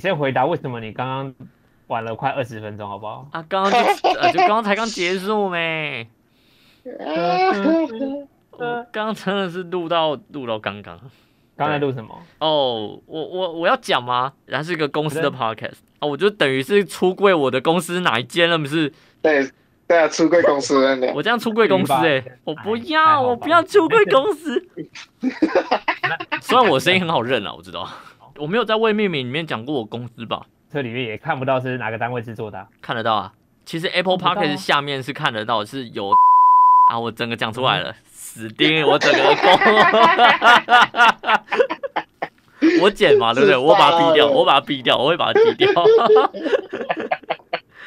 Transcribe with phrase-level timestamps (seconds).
[0.00, 1.34] 先回答为什么你刚刚
[1.88, 3.26] 玩了快二十分钟，好不好？
[3.32, 6.08] 啊，刚刚就呃就刚刚才刚结束没？
[8.52, 10.96] 我刚刚真的是录到录到刚刚。
[11.56, 12.16] 刚才录什么？
[12.38, 14.32] 哦，我我我要讲吗？
[14.48, 18.92] 它是一个公司的 podcast 啊，我就等于是出柜我的公司哪一间了，不是？
[19.20, 19.50] 对
[19.88, 21.12] 对啊，出柜公司的。
[21.12, 24.64] 我这样出柜公司哎、我不要，我不要出柜公司。
[26.40, 27.88] 虽然我声音很好认啊，我知道，
[28.38, 30.46] 我没有在未命名里面讲过我公司吧？
[30.70, 33.32] 这里面也看不到是哪个单位制作的啊、看得到啊。
[33.64, 36.10] 其实 Apple Podcast 下面是看得到，是有
[36.90, 39.58] 啊，我整个讲出来了， 死定我整个公。
[42.82, 43.56] 我剪嘛，对不对？
[43.56, 45.68] 我把它逼掉，我把它逼掉，我会把它逼掉。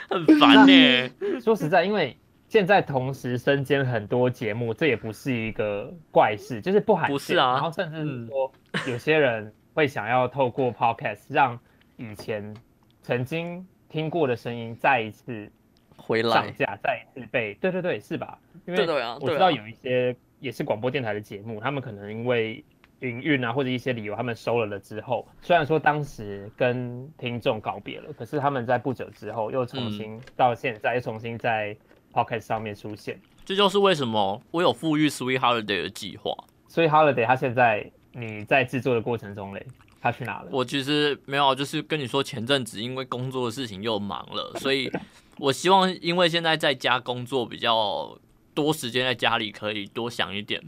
[0.10, 1.10] 很烦呢、
[1.42, 7.14] 说实在，因为现在同时身兼很多节目，这也不是一个怪事，就是不罕见。
[7.14, 8.52] 不是啊然后甚至是说，
[8.88, 11.60] 有些人会想要透过 podcast 让
[11.98, 12.54] 以前
[13.02, 15.50] 曾经听过的声音再一次
[15.96, 18.38] 回来，上架，再一次被对对对，是吧？
[18.66, 18.80] 因为
[19.20, 22.64] 我知道有一些也是广播电台的节目，他们可能因为
[23.02, 31.76] 营运啊或者一些理由，他们收了了之后，虽然说当时跟听众告别了，可是他们在不久之后又重新、嗯到现在又重新在
[32.14, 33.20] Podcast 上面出现。
[33.44, 36.32] 这就是为什么我有富裕 Sweet Holiday 的计划。
[36.68, 39.66] 所以 Holiday 他现在你在制作的过程中嘞，
[40.02, 40.48] 他去哪了？
[40.52, 44.92] 我其实没有，就是跟你说，前阵子因为工作的事情又忙了， 所以
[45.38, 48.18] 我希望因为现在在家工作比较
[48.54, 50.62] 多时间，在家里可以多想一点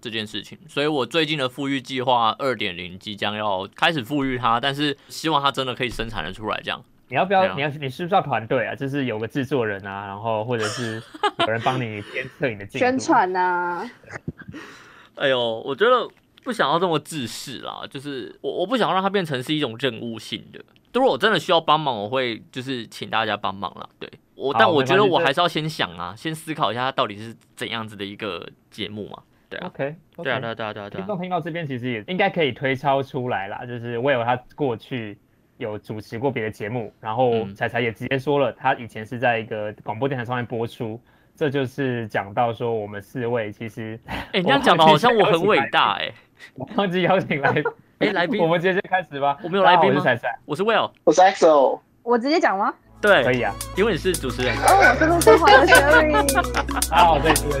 [0.00, 6.82] 这件事情，所以我最近的富裕计划二点零即将要开始富裕它，但是希望它真的可以生产的出来，这样。
[7.08, 7.54] 你要不要？
[7.56, 8.74] 你要你是不是要团队啊？
[8.74, 11.02] 就是有个制作人啊，然后或者是
[11.40, 12.78] 有人帮你监测你的进度。
[12.78, 13.90] 宣传呐、
[15.16, 16.08] 哎呦，我觉得
[16.42, 20.60] 不想要这么自私啦，就是我我不想要让它变成是一种任务性的。
[20.92, 23.88] 如果我真的需要帮忙，我会就是请大家帮忙啦。
[23.98, 29.22] 对我，但我觉得我还是要先想啊，先思考一下它到底是怎样子的一个节目嘛。
[29.48, 31.00] 对啊，OK，, 对啊，对啊，对啊，对啊，对啊。
[31.00, 35.18] 听众听到这边其实也应该可以推敲出来啦，就是 Will 他过去
[35.58, 41.00] 有主持过别的节目，然后嗯彩彩也直接说了，他以前是在一个广播电台上面播出，
[41.36, 46.12] 这就是讲到说我们四位其实哎、你这样讲的好像我很伟大哎、
[46.54, 47.54] 我忘记邀请来
[48.00, 49.36] 哎、来宾我，们直接开始吧。
[49.42, 52.72] 我们有来宾我是彩彩，我是 Will，我是 EXO，我直接讲吗？
[53.00, 53.54] 对，可以啊。
[53.76, 54.54] 因为你是主持人。
[54.56, 56.14] 哦，我是陆生华的 Sherry。
[56.90, 57.60] 好，对对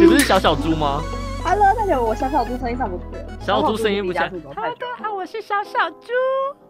[0.00, 1.02] 你不是小小猪吗
[1.44, 3.29] ？Hello，大家好，我小小猪声音上不去了。
[3.40, 6.12] 小小猪声音不像小小猪离家好，我是小小猪。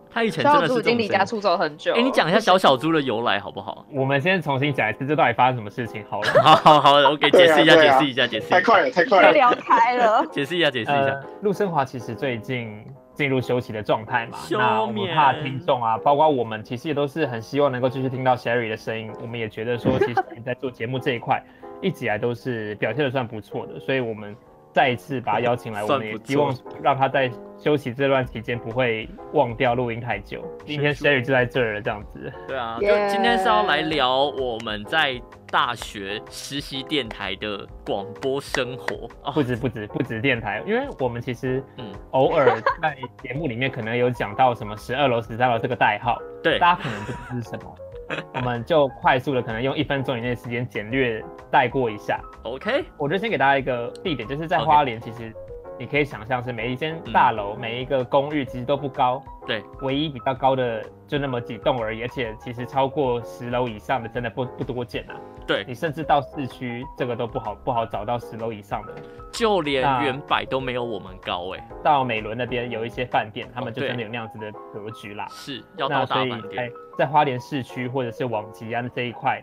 [0.09, 1.25] 他以前真小的是小猪已经离家。
[1.25, 1.93] 出走很久。
[1.95, 3.85] 哎、你讲一下小小猪的由来好不好？
[3.93, 6.05] 我们先重新讲一次，这到底发生什么事情？
[6.09, 9.29] 好了，好 好好，我给解释一下，解释一下，解释，太快了，太快了。
[9.29, 10.25] 就聊开了。
[10.31, 19.13] 解释一下，解释一下呃。，陆生华其实最近进入休息的状态嘛，休那我们怕听众啊，包括我们，其实也都是很希望能够继续听到 Sherry 的声音。
[19.21, 21.43] 我们也觉得说，其实你 在做节目这一块，
[21.81, 24.35] 一直以来都是表现的算不错的，所以我们
[24.73, 30.43] 再一次把他邀请来， 我们也希望让他在休息这段期间不会忘掉录音太久。
[30.65, 32.33] 今天 Sherry 就在这儿了，这样子。
[32.49, 35.21] 对啊，就今天是要来聊我们在
[35.51, 39.43] 大学实习电台的广播生活哦不。
[39.43, 47.75] 止 不止不止电台，因为我们其实嗯，偶尔在节目里面可能有讲到什么十二楼、十三楼这个代号，对，大家可能不知道是什么，
[48.35, 52.21] 我们就快速的可能用一分钟以内的时间简略带过一下。
[52.43, 55.33] OK，我就先给大家一个地点，就是在花莲，其实
[55.81, 65.17] 你可以想象是每一间大楼、每一个公寓其实都不高，对，唯一比较高的就那么几栋而已，而且其实超过十楼以上的真的不不多见啊。
[65.47, 68.93] 对，你甚至到市区这个都不好不好找到十楼以上的。
[69.33, 75.27] 就连那原百都没有我们高哎，到美伦那边有一些饭店，他们就真的有那样子的格局啦。
[75.31, 76.71] 是要到大饭店在。
[76.99, 79.43] 在花莲市区或者是往吉安这一块，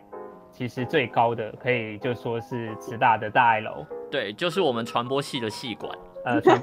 [0.58, 5.96] 其实最高的可以就说是慈大的大爱楼，对，就是我们传播系的系馆，
[6.26, 6.60] 呃，传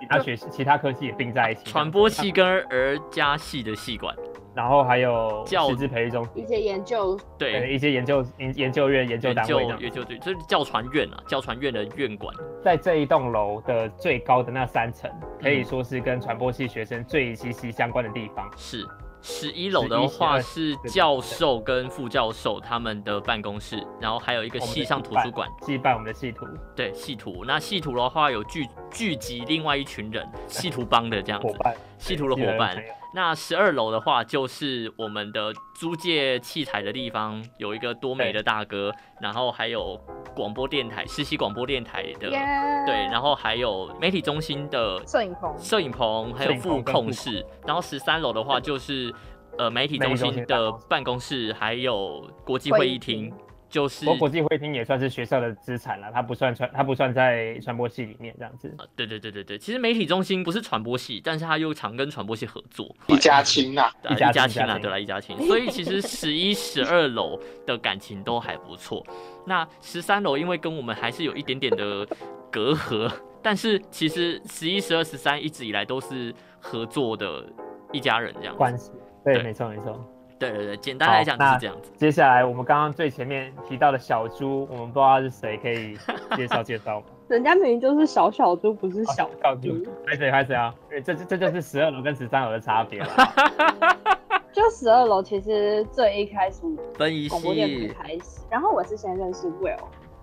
[0.00, 4.16] 其他学系其他科系也并在一起，传播系跟儿家系的系馆。
[4.54, 12.34] 然后还有教师资培育中心，一些研究，对，一些研究研研究院、研究单位这样研究对，就是教传院啊，教传院的院馆。
[12.64, 15.08] 在这一栋楼的最高的那三层，
[15.40, 18.50] 可以嗯说是跟传播系学生最息息相关的地方。
[18.56, 18.84] 是
[19.20, 27.44] 十一楼的话是教授跟副教授他们的办公室，然后还有一个系上图书馆，系办我们的系图，对系图。
[27.46, 31.56] 那系图的话有聚聚集另外一群人， 系图帮的这样子，
[31.98, 32.76] 系图的伙伴
[33.18, 40.00] 那十二楼的话，就是我们的租借器材的地方，有一个多美的大哥，然后还有
[40.36, 42.38] 广播电台、实习广播电台的耶
[42.86, 45.52] 对，然后还有媒体中心的摄影棚。
[45.58, 49.12] 摄影棚，还有副控室，然后十三楼的话就是
[49.58, 53.32] 呃媒体中心的办公室，还有国际会议厅，
[53.68, 58.74] 就是不过国际会厅也算是学校的资产了，它不算传，它不算在传播系里面这样子。
[58.78, 65.36] 呃对对对对对，其实媒体中心不是传播系，但是他又常跟传播系合作，一家亲呐，啊一家亲啊，对啦，一家亲。
[65.46, 69.06] 所以其实十一、十二楼的感情都还不错。
[69.46, 72.06] 那十三楼因为跟我们还是有一点点的
[72.50, 73.10] 隔阂，
[73.42, 77.44] 但是其实十一、十二、十三一直以来都是合作的
[77.92, 78.58] 一家人这样子。
[78.58, 78.90] 关系，
[79.24, 80.17] 对，对没错没错。
[80.38, 81.90] 对对对，简单来讲是这样子。
[81.96, 85.96] 接下来我们刚刚最前面提到的小猪，我们不知道是谁，可以
[86.36, 87.06] 介绍介绍吗？
[87.28, 90.74] 人家明明就是小小猪，不是小小猪，开始开始啊！
[90.88, 93.08] 对这这这就是十二楼跟十三楼的差别了。
[94.50, 96.62] 就十二楼，其实最一开始
[96.94, 99.76] 分一广播电系台开始，然后我是先认识 Will，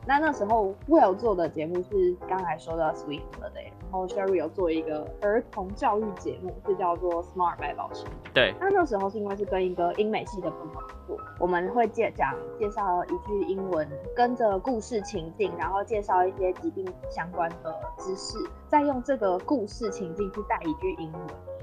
[0.08, 8.06] 那那时候 Will 做的节目是刚才说的 Sweet Holiday，然后 Sherry 有做一个儿童教育节目，是叫做 Smart 百宝箱。
[8.34, 18.38] 对那那时候是因为是跟一个英美系的朋友做，我们会介讲介绍一句英文，跟着故事情境，然后介绍一些疾病相关的知识，
[18.68, 21.22] 再用这个故事情境去带一句英文。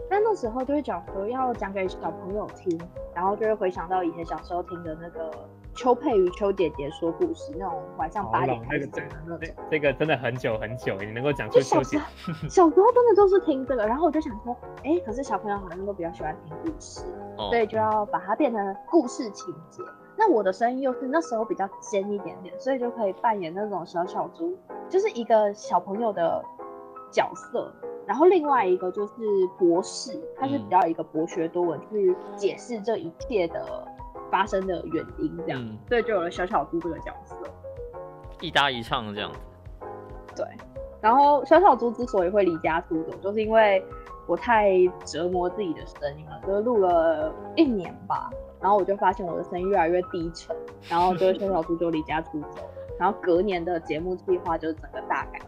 [0.08, 2.80] 那那时候就会讲说要讲给小朋友听，
[3.14, 5.30] 然后就会回想到以前小时候听的那个
[5.74, 9.56] 邱佩瑜邱姐姐说故事，那种晚上八点开始讲的那这种。
[9.70, 11.98] 这个真的很久很久，你能够讲出就小秋姐
[12.48, 17.04] 小时候真的都是听这个，然后我就想说，哎、可是小朋友好像都比较喜欢听故事，
[17.38, 19.82] 哦所以就要把它变成故事情节。
[20.16, 24.56] 那我的声音又是那时候比较尖一点点，所以就可以扮演那种小小猪，
[24.88, 26.44] 就是一个小朋友的
[27.10, 27.72] 角色。
[28.04, 29.14] 然后另外一个就是
[29.56, 33.86] 博士，他是比较一个博学多闻，去解释这一切的
[34.32, 37.36] 发生的原因，这样，嗯，所以就有了小小猪这个角色。
[38.40, 39.38] 一搭一唱这样子。
[40.34, 40.46] 对，
[41.02, 43.84] 然后小小猪之所以会离家出走，就是因为
[44.26, 44.70] 我太
[45.04, 50.56] 折磨自己的声音了，就是录了一年吧，然后我就发现我的声音越来越低沉，
[50.88, 52.62] 然后就是 小小猪就离家出走，
[52.98, 55.38] 然后隔年的节目计划就是整个大改，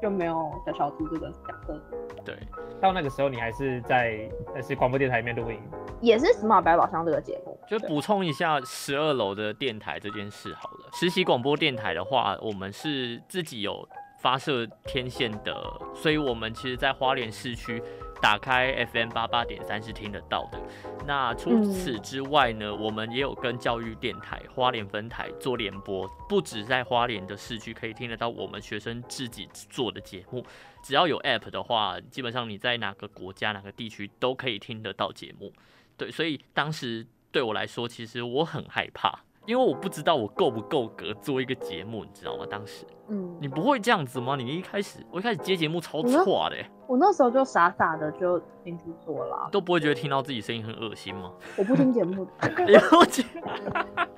[0.00, 1.80] 就没有小小猪这个角色，
[2.24, 2.36] 对，
[2.80, 5.58] 到那个时候你还是在呃是广播电台里面录音，
[6.00, 10.88] 也是 Smart 百宝箱这个节目，就补充一下十二楼的电台这件事好了。
[10.92, 13.88] 实习广播电台的话，我们是自己有
[14.20, 15.54] 发射天线的，
[15.94, 17.82] 所以我们其实在花莲市区
[18.20, 20.60] 打开 FM 八八点三是听得到的。
[21.06, 30.44] 那除此之外呢，我们也有跟教育电台花莲分台做联播，不止在花莲的市区可以听得到我们学生自己做的节目，
[30.82, 35.52] 只要有 App 的话，基本上你在哪个国家、哪个地区都可以听得到节目。
[35.96, 42.44] 对，所以当时对我来说，其实我很害怕，因为我不知道我够不够格做一个节目，你知道吗？
[42.50, 44.36] 当时嗯，你不会这样子吗？
[44.36, 51.32] 你一开始，我一开始接节目超错的欸，我那时候就傻傻的就进去做了，都不会觉得听到自己声音很恶心吗？
[51.56, 52.64] 我不听节目的。
[52.66, 53.24] 了解，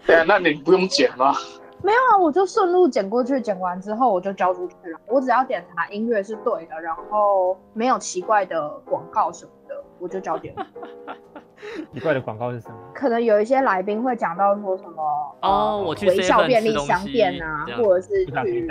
[0.05, 1.33] 对啊，那你不用剪吗？
[1.81, 4.99] 没有啊，我就顺路剪过去，剪完之后我就交出去了。
[5.07, 10.65] 我只要检查音乐是对的，然后没有奇怪的广告什么的，我就交节目。
[11.93, 12.75] 奇怪的广告是什么？
[12.95, 15.03] 可能有一些来宾会讲到说什么
[15.43, 18.67] 哦呃我去微笑 7-Eleven 便利吃东西商店啊或者是去一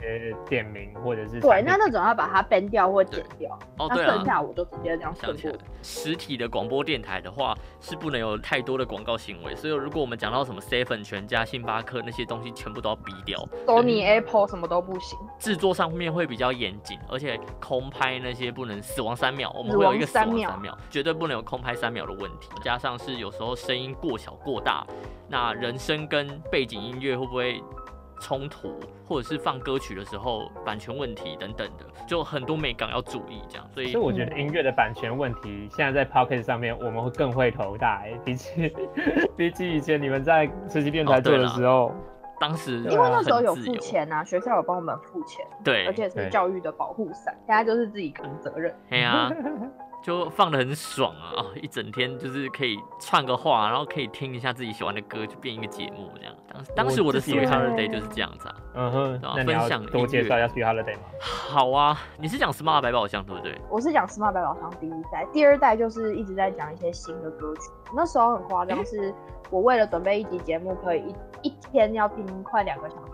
[0.00, 3.58] 些店名或者是对，那那种要把它 ban 掉或剪掉。
[3.78, 4.24] 哦，对了那剩。
[4.26, 13.38] 下我就直接这样想起来实体的广播电台的话是不能有太多的广告行为，所以如果我们讲到什么 seven、全家、星巴克那些东西，全部都要逼掉。
[13.66, 15.18] ，Sony、Apple 什么都不行。
[15.38, 22.48] 制作上面会比较严谨，而且空拍那些不能死亡三秒，我们会有一个死亡三秒，绝对不能有空拍三秒的问题。
[22.62, 24.86] 加上是有时候声音过小过大，
[25.28, 27.62] 那人声跟背景音乐会不会
[28.20, 33.68] 冲突，或者是放歌曲的时候版权问题等等的，就很多美感要注意这样。
[33.74, 38.74] 所以所以我觉得音乐的版权问题，现在在 Pocket 上面我们会更会头大、欸，比起
[39.36, 41.92] 比起以前你们在实习电台做的时候，
[42.40, 48.74] 当时对啊因为那时候有付钱啊，学校有帮我们付钱，对，而且是教育的保护伞，现在就是自己扛责任。
[48.90, 49.30] 哎呀、
[50.04, 51.32] 就放的很爽啊！
[51.38, 56.34] 哦，一整天就是可以串个话，然后可以听一下自己喜欢的歌，就变一个节目这样。
[56.46, 58.54] 当当时我的 Sweet Holiday 就是这样子啊。
[58.74, 61.04] 嗯哼，对啊那你要分享多介绍一下 Sweet Holiday 吗？
[61.18, 63.58] 好啊，你是讲 Smart 百宝箱对不对？
[63.70, 67.62] 我是讲 Smart 百宝箱第一代，第二代就是一直在讲一些新的歌曲。
[67.96, 69.14] 那时候很夸张，是
[69.48, 73.12] 我为了准备一集节目，可以一一天要听快两个小时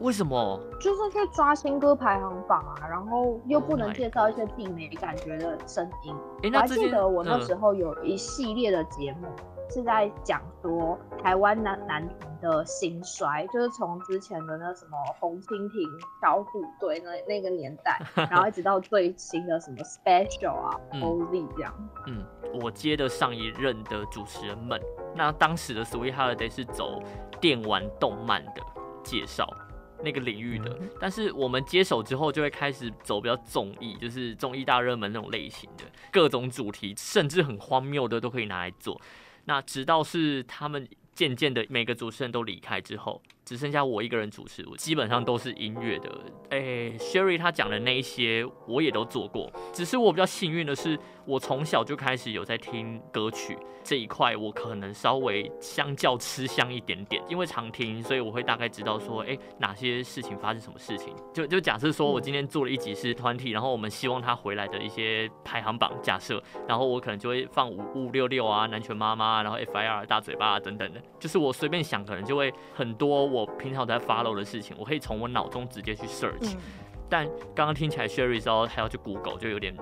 [0.00, 0.60] 为什么？
[0.80, 6.14] 就是去抓新歌排行榜啊，然后又 Oh 不能介绍一些自己没感觉的声音。
[6.42, 9.28] 哎，我还记得我那嗯时候有一系列的节目，
[9.68, 15.86] 是在讲说台湾男男团的兴衰，就是从之前的那什么红蜻蜓、
[16.22, 18.00] 小虎队那那个年代，
[18.30, 21.74] 然后一直到最新的什么 Special 啊、嗯 OZ 这样。
[22.06, 22.24] 嗯，
[22.62, 24.80] 我接的上一任的主持人们，
[25.14, 27.02] 那当时的 Sweet Holiday 是走
[27.38, 28.62] 电玩动漫的
[29.10, 29.44] 介绍
[30.04, 39.00] 那个领域的，嗯但是我们接手之后就会开始走比较综艺，就是综艺大热门那种类型的，各种主题，甚至很荒谬的都可以拿来做。
[39.46, 46.08] 那直到是他们渐渐的每个主持人都离开之后，只剩下我一个人主持，我基本上都是音乐的。
[46.50, 50.98] 诶、s h e r r y 他讲的那一些我也都做过，只是我比较幸运的是，
[51.30, 61.14] 我从小就开始有在听歌曲这一块，我可能稍微相较吃香一点点，因为常听，所以我会大概知道说，诶、哪些事情发生什么事情。
[61.32, 76.54] 就就假设说我今天做了一集是团体，然后我们希望他回来的一些排行榜，假设，然后我可能就会放五五六六啊，南拳妈妈啊，然后 FIR 大嘴巴啊等等的，就是我随便想，可能就会很多我平常在 follow 的事情，我可以从我脑中直接去 search。
[76.54, 76.60] 嗯，
[77.08, 79.76] 但刚刚听起来 Sherry 之后还要去 Google，就有点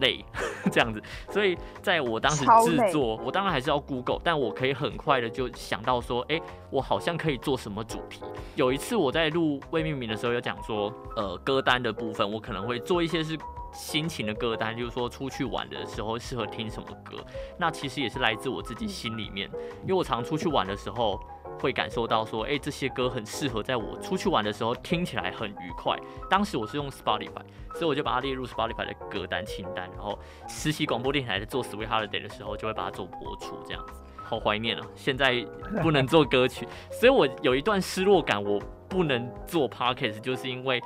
[0.00, 0.24] 累
[0.72, 1.02] 这样子。
[1.30, 8.20] 所以在我当时制作，我当然还是要 Google，但我可以很快的就想到说，哎、我好像可以做什么主题。
[8.54, 13.38] 有一次我在录未命名的时候，有讲说，呃，歌单的部分我可能会做一些是。
[13.74, 17.16] 心情的歌单，就是说出去玩的时候适合听什么歌，
[17.58, 21.18] 那其实也是来自我自己心里面，因为我常出去玩的时候，
[21.58, 25.96] 会感受到说，哎、这些歌很适合在我出去玩的时候听起来很愉快。
[26.28, 27.42] 当时我是用 Spotify，
[27.74, 30.18] 所以我就把它列入 Spotify 的歌单清单，然后
[30.48, 34.00] 实习广播电台在做 Sweet Holiday 的时候，就会把它做播出，这样子。
[34.24, 34.86] 好怀念啊！
[34.94, 35.44] 现在
[35.82, 40.80] 不能做歌曲， 所以我有一段失落感，我不能做 Podcast，就是因为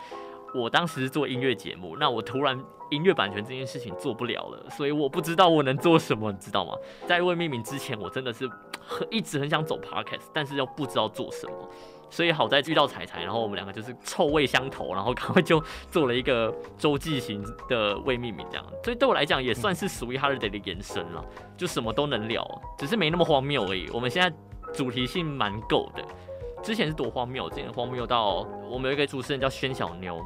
[0.52, 6.72] 我当时是做音乐节目，那我突然音乐版权这件事情做不了了，所以我不知道我能做什么，你知道吗？
[7.06, 8.50] 在未命名之前，我真的是
[8.86, 11.68] 很一直很想走 podcast，但是又不知道做什么。
[12.08, 18.64] 所以好在遇到彩彩，然后我们两个就是臭味相投，然后赶快就做了一个周记型的未命名这样。
[18.84, 21.24] 所以对我来讲也算是 Sweet Holiday 的延伸了，
[21.56, 22.46] 就什么都能聊，
[22.78, 23.90] 只是没那么荒谬而已。
[23.92, 24.34] 我们现在
[24.72, 26.04] 主题性蛮够的，
[26.62, 30.24] 之前是多荒谬，之前荒谬到我们有一个主持人叫宣小妞。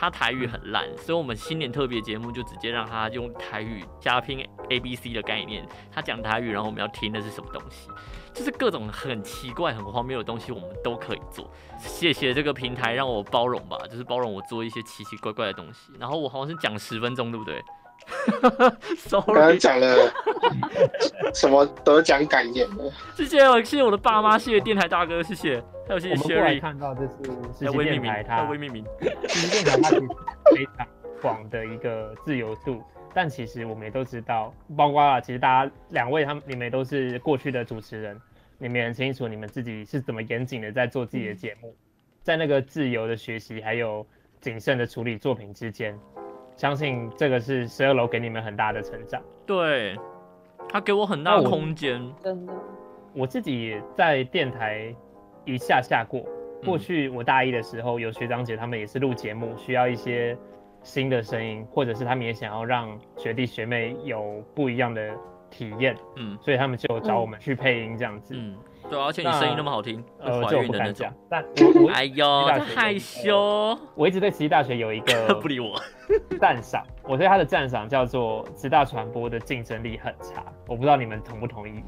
[0.00, 7.88] 他台语很烂，所以我们新年特别节目就直接让他用台语加拼 A B C 的概念，他讲台语，然后我们要听的是什么东西，
[8.32, 11.50] 就是各种很奇怪、很荒谬的东西，我们都可以做。
[11.80, 15.92] 谢谢这个平台让我包容吧，就是包容我做一些奇奇怪怪的东西。
[15.98, 17.60] 然后我好像是讲十分钟，对不对
[18.40, 20.12] 刚刚？Sorry，讲了
[21.34, 22.84] 什么得奖感言呢，
[23.14, 28.84] 谢谢我，谢谢我的爸妈，谢谢电台大哥，谢谢，还有谢谢我们过来 Sherry，看到这是实习还有未命名，电台，它未命名，
[29.28, 30.08] 实习电台它其实
[30.54, 30.86] 非常
[31.20, 32.82] 广的一个自由度，
[33.14, 38.20] 但其实我们也都知道，包括啊，其实大家两位他们你们也都是过去的主持人，
[38.58, 41.74] 你们也很清楚你们自己是怎么严谨的在做自己的节目，
[42.22, 44.06] 在那个自由的学习还有
[44.40, 45.98] 谨慎的处理作品之间，
[46.58, 49.22] 相信这个是十二楼给你们很大的成长。
[49.46, 49.96] 对，
[50.68, 52.02] 他给我很大的空间。
[52.20, 52.52] 真的。
[53.14, 54.94] 我自己也在电台
[55.46, 56.20] 一下下过。
[56.64, 60.36] 过嗯去我大一的时候，有学长姐他们也是录节目，需要一些
[60.82, 65.14] 新的声音，或者是他们也想要让学弟学妹有不一样的
[65.48, 68.34] 体验，嗯所以他们就找我们去配音这样子。
[68.36, 68.56] 嗯，
[68.88, 75.80] 对啊，而且你声音那么好听，会呃，怀这我孕的那种不敢讲。，但我我 哎呦，害羞，我一直对慈济大学有一个 不理我。
[76.40, 81.82] 赞赏，我对他的赞赏叫做慈大传播的竞争力很差，我不知道你们同不同意。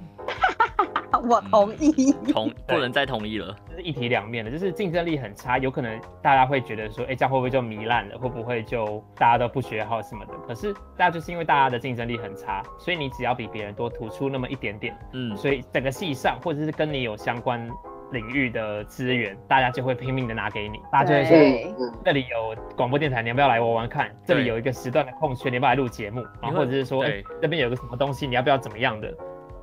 [1.29, 2.12] 我同意。
[2.33, 3.57] 同 不能再同意了。
[3.69, 8.19] 这是一体两面的，就是竞争力很差，有可能大家会觉得说，哎、这样会不会就糜烂了？
[8.19, 10.33] 会不会就大家都不学好什么的？
[10.47, 17.69] 可是大家就是因为大家的竞争力很差，所以你只要比别人多突出那么一点点，嗯，所以整个系上或者是跟你有相关
[18.12, 21.90] 领域的资源，大家就会拼命的拿给你，大家就会说。
[22.05, 24.11] 这里有广播电台，你要不要来玩玩看？
[24.25, 26.25] 这里有一个时段的空缺，你要不要来录节目？
[26.40, 29.14] 然后或者是说，哎、对这边有个什么东西，你要不要怎么样的？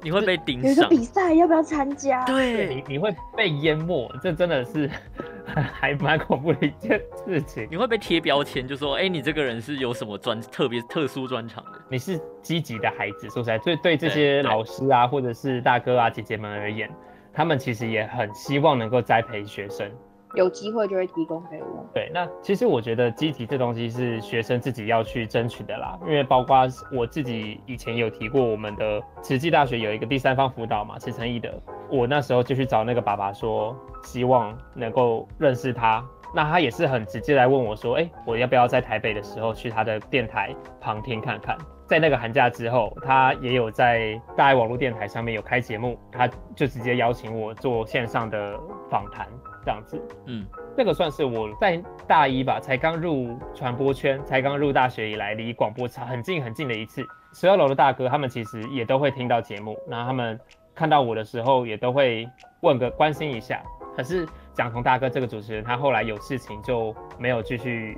[0.02, 0.90] 你会被盯有一个上。
[0.90, 2.24] 比赛，要不要参加？
[2.26, 4.90] 对你，你会被淹没，这真的是
[5.46, 7.68] 还蛮恐怖的一件事情。
[7.70, 11.72] 你会被贴标签，就说，哎，你这个人是有什么专特别特殊专长的。
[11.90, 16.90] 你是积极的孩子，说实在，对对这些老师啊，或者是大哥啊、姐姐们而言，
[17.34, 19.92] 他们其实也很希望能够栽培学生。
[20.36, 21.86] 有机会就会提供给我。
[21.94, 31.54] 对，那其实我觉得积极这东西是学生自己要去争取的啦，因为包括我自己以前有提过，我们的慈济大学有一个第三方辅导嘛，慈诚义的，
[31.90, 36.04] 我那时候就去找那个爸爸说，希望能够认识他，
[36.36, 41.58] 那他也是很直接来问我说，哎，我要不要在台北的时候去他的电台旁听看看？
[41.88, 49.26] 在那个寒假之后，他也有在大爱网络电台上面有开节目，他就直接邀请我做线上的访谈，
[49.68, 50.02] 这样子。
[50.28, 50.46] 嗯，
[50.78, 57.06] 这个算是我在大一吧，才刚入传播圈，才刚入大学以来，离广播差很近很近的一次。
[57.34, 60.40] 十二楼的大哥他们其实也都会听到节目，然后他们
[60.74, 62.26] 看到我的时候也都会
[62.62, 63.62] 问个关心一下。
[63.94, 67.98] 可是蒋彤大哥这个主持人，他后来有事情就没有继续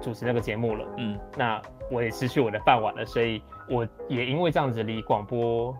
[0.00, 0.84] 主持那个节目了。
[0.96, 5.72] 嗯，那我也失去我的饭碗了，所以我也因为这样子离广播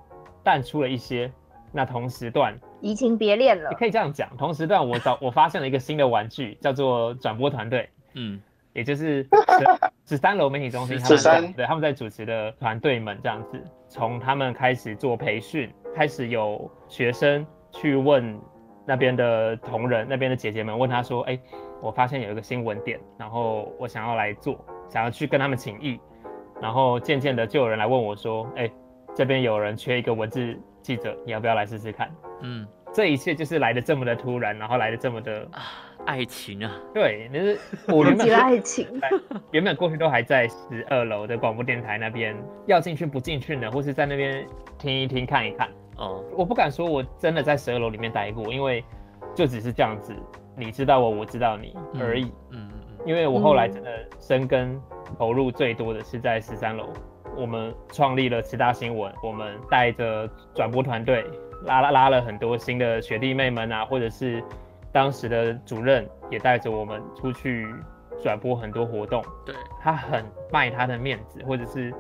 [0.45, 1.29] 淡出了一些。
[1.73, 7.89] 那同时段移情别恋了也，可以这样讲，同时段我找我发现了一个新的玩具，叫做转播团队。
[8.15, 8.41] 嗯，
[8.73, 18.39] 也就是十十三楼媒体中心他们在对他们在主持的团队们这样子，从他们开始做培训，开始有学生去问
[18.87, 21.39] 那边的同仁、那边的姐姐们，问他说：“哎、
[21.83, 25.99] 我发现有一个新闻点，然后我想要来做，想要去跟他们请益。”
[26.63, 28.71] 然后渐渐的就有人来问我说：“哎、
[29.17, 32.09] 这边有人缺一个文字记者，你要不要来试试看？”
[32.43, 35.49] 嗯，这一切就是来的这么的突然，然后来的这么的
[36.05, 37.59] 爱情啊，对，那是
[37.89, 39.01] 我原本提起了爱情，
[39.51, 44.47] 原本过去都还在十二楼的广播电台那边，要进去不进去呢，或是在那边
[44.79, 45.69] 听一听看一看。
[45.97, 48.85] 哦，我不敢说我真的在十二楼里面待过，因为
[49.35, 50.15] 就只是这样子，
[50.55, 52.03] 你知道我，我知道你嗯。
[52.03, 52.25] 而已。
[52.51, 52.71] 嗯嗯
[53.07, 54.83] 因为我后来真的深耕
[55.17, 56.89] 投入最多的是在十三楼，
[57.37, 61.25] 我们创立了十大新闻，我们带着转播团队
[61.65, 64.43] 拉拉拉了很多新的学弟妹们啊，或者是
[64.91, 67.67] 当时的主任也带着我们出去
[68.23, 69.23] 转播很多活动。
[69.23, 71.93] 嗯，对，他很卖他的面子，或者是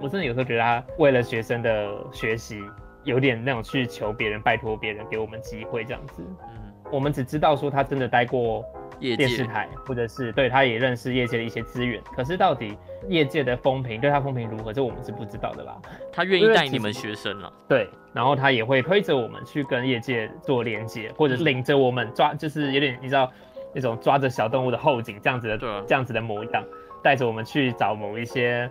[0.00, 2.60] 我真的有时候觉得他为了学生的学习，
[3.04, 6.22] 有点那种去求别人、拜托别人给我们机会这样子。
[6.50, 8.62] 嗯，我们只知道说他真的待过
[9.00, 12.76] 业界，电视台，或者是对他也认识业界的一些资源，可是到底
[13.08, 15.76] 业界的风评对他风评如何，这我们是不知道的啦。
[16.12, 23.30] 他愿意带你们学生了，对，然后他也会推着我们去跟业界做连接，或者是领着我们抓，就是有点你知道
[23.74, 26.64] 那种抓着小动物的后颈这样子的，对啊这样子的模样，
[27.02, 28.68] 带着我们去找某一些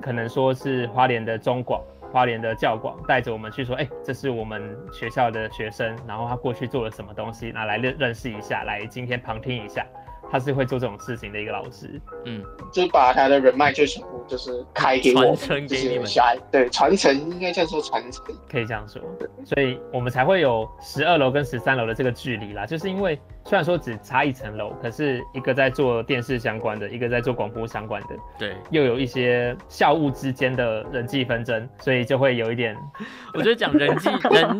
[0.00, 9.86] 可能说是花莲的中广、花莲的教广，带着我们去说，哎、这是我们学校的学生，然后他过去做了什么东西，那来认认识一下，来今天旁听一下。
[10.28, 12.42] 他是会做这种事情的一个老师，嗯，
[12.72, 18.24] 就是把他的人脉就全部就是开给我们，传承给你们下对传承应该叫做传承。
[18.50, 19.00] 可以这样说，
[19.44, 22.66] 所以我们才会有十二楼跟十三楼的这个距离啦。
[22.66, 23.16] 就是因为
[23.48, 32.76] 虽然说只差一层楼，可是一个在做电视相关的，一个在做广播相关的，对，又有一些校务之间的人际纷争，所以就会有一点
[33.32, 34.58] 我觉得讲人际 人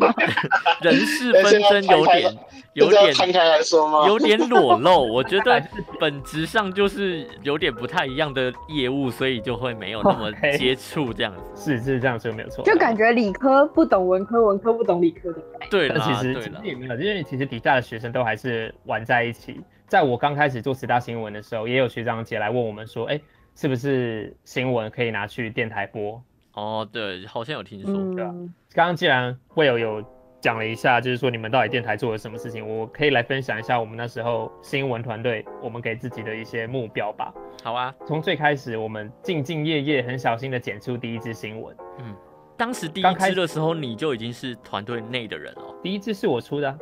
[0.81, 2.37] 人事纷争有点
[2.75, 4.07] 有点摊开来说吗？
[4.07, 5.61] 有点裸露，我觉得
[5.99, 11.41] 本质上就是有点不太一样的业务，所以就会没有那么接触这样子。
[11.55, 12.63] 是是这样说没有错。
[12.63, 15.39] 就感觉理科不懂文科，文科不懂理科的。
[15.69, 19.61] 对啦，但其实对啦其实，也没有，因为其实底下的学生都还是玩在一起。
[19.87, 23.19] 在我刚开始做十大新闻的时候，也有学长姐来问我们说，哎、
[23.55, 26.21] 是不是新闻可以拿去电台播？
[26.53, 30.03] 哦，对，好像有听说，对啊嗯，刚刚既然会有有
[30.41, 37.33] 讲了一下，就是说你们到底电台做了什么事情，我可以来分享一下我们那时候新闻团队我们给自己的一些目标吧。
[37.63, 37.93] 好啊。
[38.05, 42.15] 从最开始，我们兢兢业业、很小心的剪出第一支新闻，嗯
[42.57, 46.77] 当时第一刚开支的时候，你就已经是团队内的人了，第一支是我出的啊、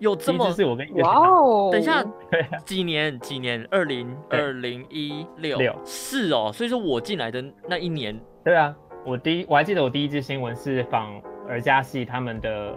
[0.00, 0.44] 有这么
[0.96, 1.68] 哇哦！
[1.70, 2.04] 等一下，
[2.64, 3.16] 几年？
[3.20, 3.64] 几年？
[3.70, 5.58] 二零二零一六。
[5.58, 5.72] 六。
[5.84, 8.74] 是哦，所以说我进来的那一年，对啊，
[9.06, 12.74] 我第一我还记得我第一支新闻是访儿家系他们的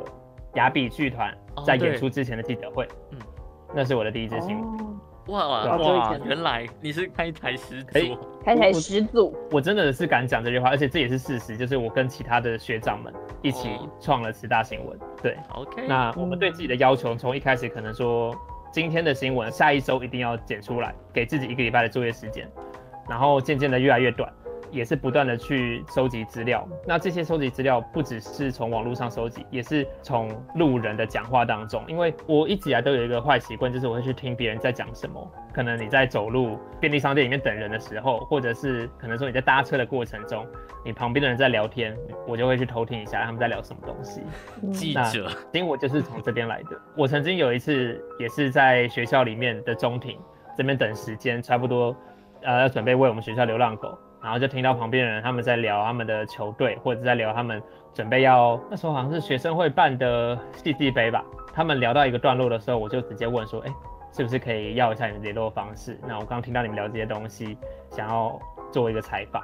[0.56, 3.18] 雅比剧团哦在演出之前的记者会，嗯。
[3.74, 4.68] 那是我的第一支新闻。
[4.68, 4.93] 哦，
[5.28, 13.90] 哇哇，好久以前原来你是开台始可以祖，开台始祖，我真的是敢讲这句话，而且这也是事实，就是我跟其他的学长们一起哦。
[14.02, 15.00] 创了十大新闻。
[15.22, 18.36] 对，OK，那我们对自己的要求从一开始可能说
[18.72, 22.46] 今天的新闻下一周一定要剪出来，给自己一个礼拜的作业时间，
[23.08, 24.32] 然后渐渐的越来越短。
[24.74, 31.84] 也是不断的去收集资料，那这些收集资料不只是从网络上收集，也是从路人的讲话当中。
[31.88, 35.32] 因为我一直以来都有一个坏习惯，就是我会去听别人在讲什么。
[35.54, 40.44] 可能你在走路便利商店里面等人的时候，或者是可能说你在搭车的过程中，
[40.84, 41.96] 你旁边的人在聊天，
[42.28, 44.22] 我就会去偷听一下他们在聊什么东西。
[44.72, 46.70] 记者，因为我就是从这边来的。
[46.98, 50.18] 我曾经有一次也是在学校里面的中庭
[50.58, 51.96] 这边等时间，差不多
[52.42, 57.62] 呃要准备喂我们学校流浪狗，然后就听到旁边的人他们在聊他们的球队，或者在聊他们
[57.94, 61.24] 准备要那时候好像是学生会办的戏剧杯吧。
[61.54, 63.74] 他们聊到一个段落的时候，我就直接问说：“哎、
[64.12, 66.00] 是不是可以要一下你们联络方式？
[66.08, 67.58] 那我刚刚听到你们聊这些东西，
[67.90, 68.40] 想要
[68.72, 69.44] 做一个采访。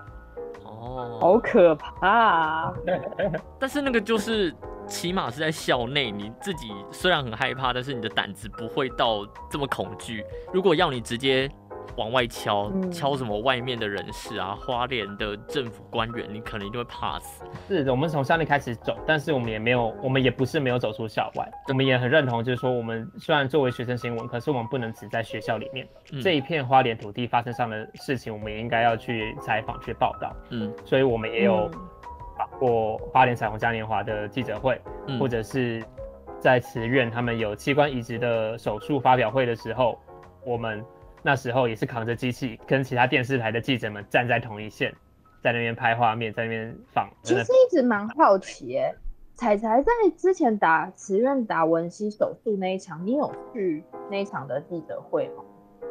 [0.64, 2.74] 哦，好可怕、啊！
[3.60, 4.54] 但是那个就是
[4.88, 10.24] 起码是在校内，你自己虽然很害怕，但是你的胆子不会到这么恐惧。
[10.54, 11.52] 如果要你直接
[11.96, 17.44] 往外敲，嗯敲什么外面的人士啊，花莲的政府官员，你可能一定会怕死。
[17.68, 21.52] 是的，我们从校内开始走，但是我们也没有，我们也不是没有走出校外。
[21.68, 25.88] 我们也很认同，就是说，我们虽然作为学生新闻，可是我们不能只在学校里面。
[26.12, 30.36] 嗯这一片花莲土地发生上的事情，我们也应该要去采访、去报道。
[30.50, 31.80] 嗯所以我们也有嗯
[32.38, 35.84] 访过花莲彩虹嘉年华的记者会，嗯或者是
[36.40, 40.00] 在慈院他们有器官移植的手术发表会的时候，
[40.46, 40.84] 我们
[41.22, 44.94] 那时候也是扛着机器，跟其他电视台的记者们站在同一线，
[45.44, 47.10] 在那边拍画面，在那边放。
[47.24, 48.96] 其实一直蛮好奇耶，
[49.36, 55.44] 彩彩在之前打慈院打文熙手术那一场，你有去那一场的记者会吗？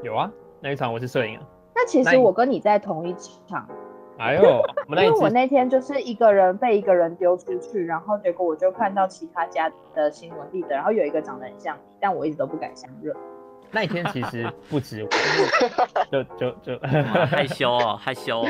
[0.03, 1.47] 有啊，那一场我是摄影啊。
[1.75, 3.15] 那其实我跟你在同一
[3.47, 3.69] 场，
[4.19, 13.15] 哎呦， 因为我那天就是一个人被一个人丢出去，然后结果我就看到其他家的新闻记者，然后有一个长得很像你，但我一直都不敢相认。
[13.71, 15.09] 那一天其实不止我，
[16.11, 18.49] 就就就哇害羞哦， 害羞哦。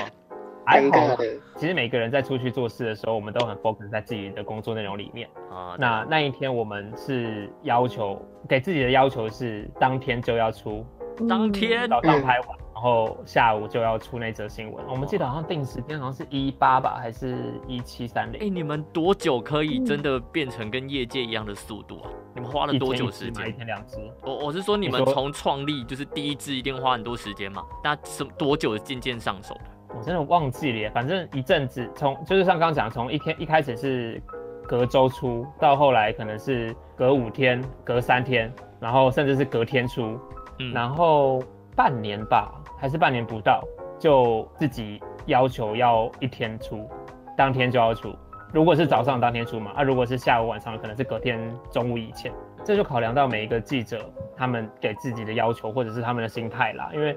[0.64, 1.16] 还好。
[1.56, 5.26] 其实每个人在出去做事的时候，我们都很 focus 在自己的工作内容里面。
[5.50, 10.84] 啊，那那一天我们是要求给自己的要求是当天就要出，
[11.26, 12.48] 当天早上拍完，
[12.78, 14.86] 然后下午就要出那则新闻。
[14.86, 22.10] 我们记得好像定时间好像是一八吧，还是一七三零哎、你们多久可以嗯真的变成跟业界一样的速度啊？
[22.36, 23.52] 你们花了多久时间一？
[23.52, 23.96] 天两只。
[24.22, 27.64] 我我是说你们从创立就是第一支一定花很多时间嘛？
[27.82, 29.62] 那什么多久渐渐上手的？
[29.96, 34.22] 我真的忘记了耶，反正一阵子，从就是像刚刚讲，从一天一开始是
[34.68, 40.16] 隔周出，到后来可能是隔五天、隔三天，然后甚至是隔天出，
[40.60, 41.42] 嗯，然后
[41.74, 43.62] 半年吧，还是半年不到，
[43.98, 46.88] 就自己要求要一天出，
[47.36, 48.14] 当天就要出。
[48.52, 51.38] 如果是早上当天出嘛，啊，如果是下午晚上，可能是隔天
[51.70, 52.32] 中午以前。
[52.64, 56.90] 这就考量到每一个记者他们给自己的要求，或者是他们的心态啦。
[56.94, 57.16] 因为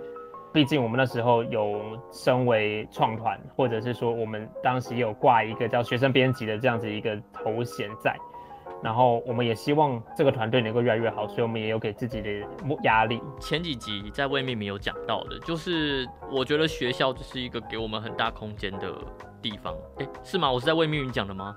[0.52, 8.16] 毕竟我们那时候有身为创团，或者是说我们当时有挂一个叫学生编辑的这样子一个头衔在。
[8.84, 12.30] 然后我们也希望这个团队能够越来越好，所以我们也有给自己的
[12.64, 13.22] 目压力。
[13.40, 18.94] 前几集在未命名有讲到的，就是我觉得学校就是一个给我们很大空间的
[19.42, 19.76] 地方。
[20.00, 20.52] 哎、是吗？
[20.52, 21.56] 我是在未命名讲的吗？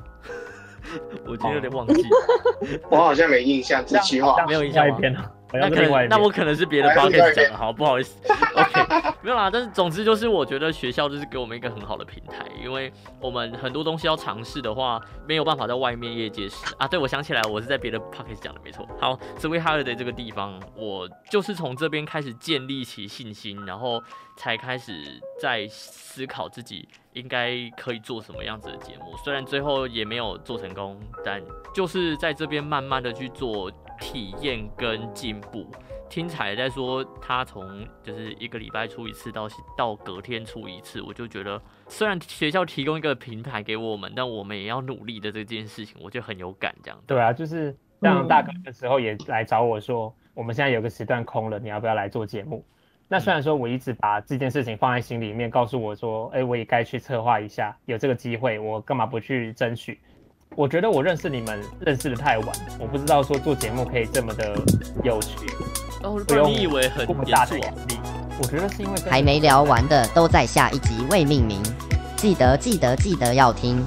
[1.26, 2.02] 我今天有点忘记，
[2.90, 4.44] 我好像没印象这句话。
[4.46, 5.70] 没有印象一边啊，好那。
[5.70, 8.18] 可能那我可能是别的还是另外 podcast 讲的，好不好意思？
[8.54, 16.86] OK，没有啦，但是总之就是我觉得学校就是给我们一个很好的平台，因为我们很多东西要尝试的话，没有办法在外面业界试啊。
[16.86, 18.86] 对，我想起来，我是在别的 podcast 讲的，没错。
[19.00, 24.02] 好，Sweet Holiday 这个地方，我就是从这边开始建立起信心，然后
[24.36, 24.92] 才开始
[25.40, 29.16] 在思考自己应该可以做什么样子的节目。
[29.24, 31.42] 虽然最后也没有做成功，但
[31.74, 35.66] 就是在这边慢慢的去做体验跟进步。
[36.10, 47.00] 听彩在说，他从就是一个礼拜出一次到到隔天出一次，我就觉得虽然学校提供一个平台给我们，但我们也要努力的这件事情，我就很有感这样。
[47.06, 52.64] 对啊，就是像大哥的时候也来找我说，我们现在有个时段空了，你要不要来做节目？
[53.08, 60.00] 那虽然说我一直把这件事情放在心里面，告诉我说，哎，我也该去策划一下，有这个机会，我干嘛不去争取？
[60.56, 64.54] 我觉得我认识你们认识的太晚，我不知道说做节目可以这么的
[65.02, 65.48] 有趣，
[66.02, 67.58] 哦，不用不然你以为很这么大严肃啊？
[67.58, 68.00] 的压力。
[68.40, 71.60] 我觉得是因为跟还没聊完的都在下一集未命名，
[72.16, 73.84] 记得记得记得要听。